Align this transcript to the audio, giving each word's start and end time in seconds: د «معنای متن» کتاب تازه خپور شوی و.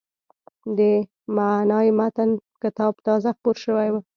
د 0.77 0.79
«معنای 1.35 1.89
متن» 1.99 2.29
کتاب 2.63 2.93
تازه 3.05 3.29
خپور 3.35 3.55
شوی 3.63 3.87
و. 3.91 3.95